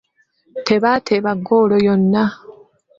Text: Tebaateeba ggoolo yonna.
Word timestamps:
Tebaateeba 0.67 1.31
ggoolo 1.39 1.75
yonna. 1.85 2.23